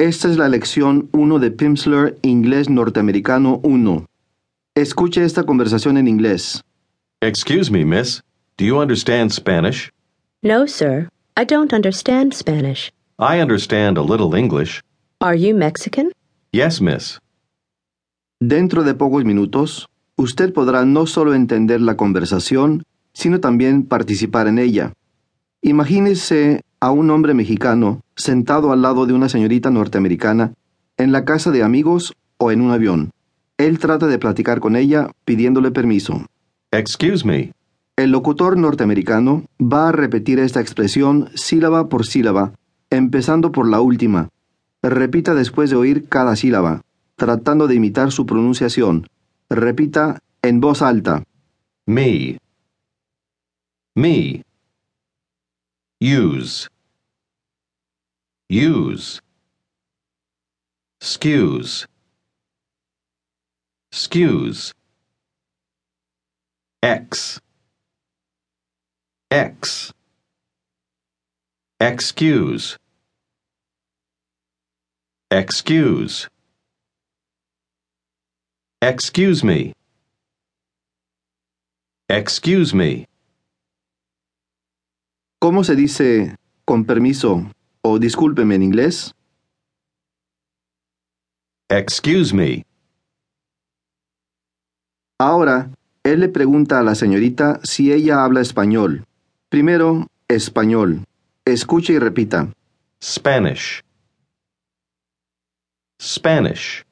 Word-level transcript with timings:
Esta 0.00 0.30
es 0.30 0.38
la 0.38 0.48
lección 0.48 1.10
1 1.12 1.38
de 1.40 1.50
Pimsleur 1.50 2.16
Inglés 2.22 2.70
Norteamericano 2.70 3.60
1. 3.62 4.06
Escuche 4.74 5.22
esta 5.22 5.42
conversación 5.42 5.98
en 5.98 6.08
inglés. 6.08 6.62
Excuse 7.20 7.70
me, 7.70 7.84
miss. 7.84 8.22
Do 8.56 8.64
you 8.64 8.80
understand 8.80 9.30
Spanish? 9.30 9.90
No, 10.40 10.66
sir. 10.66 11.10
I 11.36 11.44
don't 11.44 11.74
understand 11.74 12.32
Spanish. 12.32 12.90
I 13.18 13.42
understand 13.42 13.98
a 13.98 14.02
little 14.02 14.34
English. 14.34 14.80
Are 15.20 15.36
you 15.36 15.54
Mexican? 15.54 16.12
Yes, 16.50 16.80
miss. 16.80 17.18
Dentro 18.40 18.84
de 18.84 18.94
pocos 18.94 19.26
minutos, 19.26 19.86
usted 20.16 20.54
podrá 20.54 20.86
no 20.86 21.04
solo 21.04 21.34
entender 21.34 21.82
la 21.82 21.98
conversación, 21.98 22.84
sino 23.12 23.38
también 23.40 23.84
participar 23.84 24.48
en 24.48 24.60
ella. 24.60 24.94
Imagínese 25.60 26.62
a 26.80 26.90
un 26.90 27.10
hombre 27.10 27.34
mexicano 27.34 28.00
sentado 28.16 28.72
al 28.72 28.82
lado 28.82 29.06
de 29.06 29.12
una 29.12 29.28
señorita 29.28 29.70
norteamericana 29.70 30.54
en 30.96 31.12
la 31.12 31.24
casa 31.24 31.50
de 31.50 31.62
amigos 31.62 32.14
o 32.38 32.50
en 32.50 32.62
un 32.62 32.70
avión. 32.70 33.10
Él 33.58 33.78
trata 33.78 34.06
de 34.06 34.18
platicar 34.18 34.60
con 34.60 34.76
ella 34.76 35.10
pidiéndole 35.24 35.70
permiso. 35.70 36.24
Excuse 36.70 37.26
me. 37.26 37.52
El 37.96 38.10
locutor 38.10 38.56
norteamericano 38.56 39.44
va 39.60 39.90
a 39.90 39.92
repetir 39.92 40.38
esta 40.38 40.60
expresión 40.60 41.28
sílaba 41.34 41.90
por 41.90 42.06
sílaba, 42.06 42.54
empezando 42.88 43.52
por 43.52 43.68
la 43.68 43.82
última. 43.82 44.30
Repita 44.82 45.34
después 45.34 45.68
de 45.68 45.76
oír 45.76 46.08
cada 46.08 46.34
sílaba, 46.36 46.80
tratando 47.16 47.66
de 47.66 47.74
imitar 47.74 48.12
su 48.12 48.24
pronunciación. 48.24 49.06
Repita 49.50 50.20
en 50.40 50.60
voz 50.60 50.80
alta. 50.80 51.24
Me. 51.84 52.38
Me. 53.94 54.42
Use. 56.02 56.66
Use. 58.48 59.20
Excuse. 60.98 61.86
Excuse. 63.92 64.72
X. 66.82 67.38
X. 69.30 69.92
Excuse. 71.78 72.78
Excuse. 75.30 76.28
Excuse 78.80 79.44
me. 79.44 79.74
Excuse 82.08 82.72
me. 82.72 83.06
¿Cómo 85.42 85.64
se 85.64 85.74
dice 85.74 86.36
con 86.66 86.84
permiso 86.84 87.50
o 87.80 87.98
discúlpeme 87.98 88.56
en 88.56 88.62
inglés? 88.62 89.14
Excuse 91.70 92.34
me. 92.34 92.66
Ahora, 95.18 95.70
él 96.02 96.20
le 96.20 96.28
pregunta 96.28 96.78
a 96.78 96.82
la 96.82 96.94
señorita 96.94 97.58
si 97.62 97.90
ella 97.90 98.22
habla 98.22 98.42
español. 98.42 99.06
Primero, 99.48 100.08
español. 100.28 101.06
Escuche 101.46 101.94
y 101.94 101.98
repita. 101.98 102.52
Spanish. 103.02 103.82
Spanish. 105.98 106.84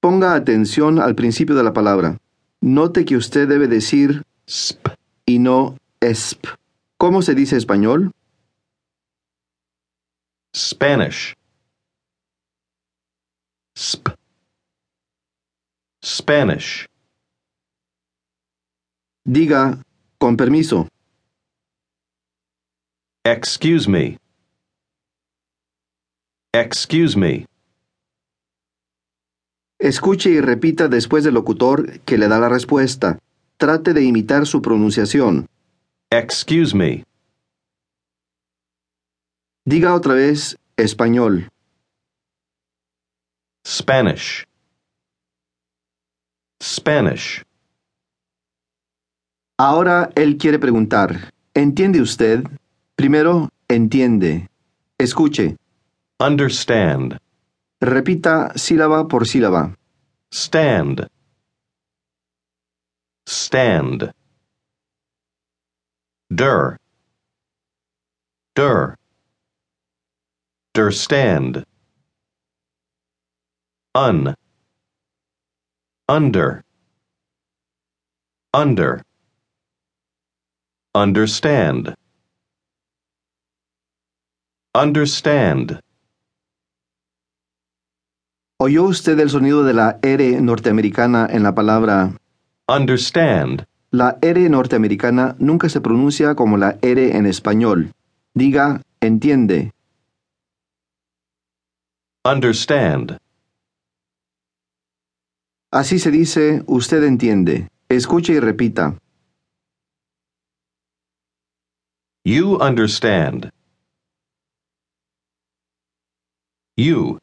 Ponga 0.00 0.34
atención 0.34 0.98
al 0.98 1.14
principio 1.14 1.54
de 1.54 1.62
la 1.62 1.72
palabra. 1.72 2.18
Note 2.60 3.04
que 3.04 3.16
usted 3.16 3.46
debe 3.46 3.68
decir 3.68 4.24
Sp. 4.50 4.90
y 5.24 5.38
no 5.38 5.76
esp. 6.02 6.46
¿Cómo 6.98 7.22
se 7.22 7.34
dice 7.34 7.56
español? 7.56 8.10
Spanish. 10.54 11.34
Sp. 13.78 14.12
Spanish. 16.04 16.86
Diga, 19.24 19.80
con 20.18 20.36
permiso. 20.36 20.88
Excuse 23.24 23.88
me. 23.88 24.18
Excuse 26.52 27.16
me. 27.16 27.46
Escuche 29.78 30.30
y 30.30 30.40
repita 30.40 30.88
después 30.88 31.24
del 31.24 31.34
locutor 31.34 32.00
que 32.00 32.18
le 32.18 32.28
da 32.28 32.38
la 32.38 32.48
respuesta. 32.48 33.18
Trate 33.56 33.94
de 33.94 34.02
imitar 34.02 34.46
su 34.46 34.60
pronunciación. 34.60 35.46
Excuse 36.12 36.74
me. 36.74 37.06
Diga 39.64 39.94
otra 39.94 40.12
vez 40.12 40.58
español. 40.76 41.48
Spanish. 43.66 44.44
Spanish. 46.62 47.42
Ahora 49.58 50.10
él 50.14 50.36
quiere 50.36 50.58
preguntar, 50.58 51.32
¿entiende 51.54 52.02
usted? 52.02 52.44
Primero, 52.94 53.48
entiende. 53.68 54.50
Escuche. 54.98 55.56
Understand. 56.20 57.16
Repita 57.80 58.52
sílaba 58.54 59.08
por 59.08 59.26
sílaba. 59.26 59.78
Stand. 60.30 61.08
Stand. 63.26 64.12
Der. 66.34 66.78
Der. 68.56 68.96
Un. 73.94 74.34
Under. 76.08 76.62
Under. 78.54 79.02
Understand. 80.94 81.94
Understand. 84.74 85.80
¿Oyó 88.58 88.84
usted 88.84 89.18
el 89.20 89.28
sonido 89.28 89.64
de 89.64 89.74
la 89.74 89.98
R 90.02 90.40
norteamericana 90.40 91.26
en 91.30 91.42
la 91.42 91.54
palabra? 91.54 92.16
Understand. 92.68 93.66
La 93.94 94.16
R 94.22 94.48
norteamericana 94.48 95.36
nunca 95.38 95.68
se 95.68 95.82
pronuncia 95.82 96.34
como 96.34 96.56
la 96.56 96.78
R 96.80 97.14
en 97.14 97.26
español. 97.26 97.92
Diga, 98.32 98.80
entiende. 99.02 99.72
Understand. 102.24 103.18
Así 105.70 105.98
se 105.98 106.10
dice, 106.10 106.62
usted 106.66 107.02
entiende. 107.04 107.68
Escuche 107.90 108.32
y 108.32 108.40
repita. 108.40 108.96
You 112.24 112.56
understand. 112.62 113.50
You. 116.76 117.18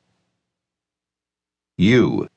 You. 1.77 2.27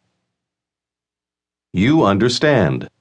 You 1.74 2.06
understand. 2.06 2.91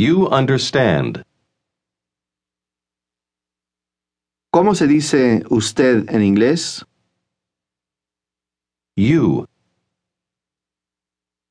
You 0.00 0.28
understand. 0.28 1.24
¿Cómo 4.50 4.74
se 4.74 4.86
dice 4.86 5.42
usted 5.50 6.08
en 6.08 6.22
inglés? 6.22 6.86
You. 8.96 9.44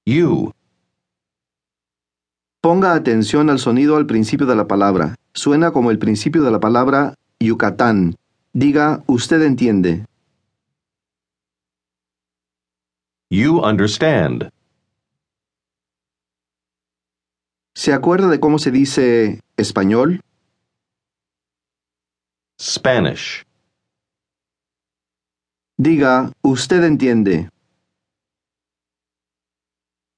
You. 0.07 0.51
Ponga 2.59 2.95
atención 2.95 3.51
al 3.51 3.59
sonido 3.59 3.97
al 3.97 4.07
principio 4.07 4.47
de 4.47 4.55
la 4.55 4.67
palabra. 4.67 5.13
Suena 5.35 5.69
como 5.69 5.91
el 5.91 5.99
principio 5.99 6.41
de 6.41 6.49
la 6.49 6.59
palabra 6.59 7.13
Yucatán. 7.39 8.15
Diga, 8.53 9.03
usted 9.06 9.44
entiende. 9.44 10.07
You 13.29 13.59
understand. 13.59 14.50
¿Se 17.79 17.93
acuerda 17.93 18.27
de 18.27 18.41
cómo 18.41 18.59
se 18.59 18.71
dice 18.71 19.39
español? 19.55 20.19
Spanish. 22.59 23.45
Diga, 25.77 26.33
usted 26.41 26.83
entiende. 26.83 27.49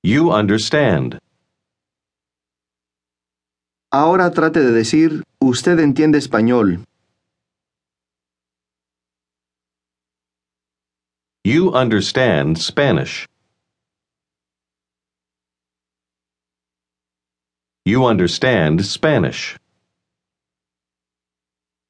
You 0.01 0.33
understand. 0.33 1.19
Ahora 3.91 4.31
trate 4.31 4.61
de 4.61 4.71
decir, 4.71 5.21
usted 5.39 5.77
entiende 5.77 6.17
español. 6.17 6.83
You 11.43 11.69
understand 11.75 12.57
Spanish. 12.57 13.31
You 17.83 18.06
understand 18.06 18.86
Spanish. 18.86 19.57